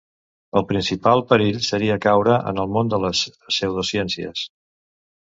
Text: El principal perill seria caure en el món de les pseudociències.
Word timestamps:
El 0.59 0.63
principal 0.69 1.19
perill 1.33 1.59
seria 1.67 1.97
caure 2.05 2.37
en 2.51 2.61
el 2.63 2.71
món 2.77 2.89
de 2.93 2.99
les 3.03 3.21
pseudociències. 3.57 4.43